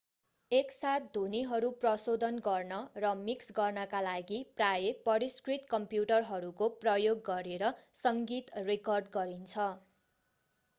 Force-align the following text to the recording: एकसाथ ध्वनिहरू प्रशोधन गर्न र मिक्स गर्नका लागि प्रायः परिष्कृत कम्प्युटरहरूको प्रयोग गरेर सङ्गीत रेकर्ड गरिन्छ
एकसाथ 0.51 1.03
ध्वनिहरू 1.17 1.67
प्रशोधन 1.83 2.39
गर्न 2.47 2.79
र 3.03 3.11
मिक्स 3.19 3.55
गर्नका 3.59 4.01
लागि 4.07 4.41
प्रायः 4.55 5.05
परिष्कृत 5.05 5.69
कम्प्युटरहरूको 5.75 6.73
प्रयोग 6.81 7.23
गरेर 7.31 7.71
सङ्गीत 8.03 8.53
रेकर्ड 8.67 9.15
गरिन्छ 9.15 9.71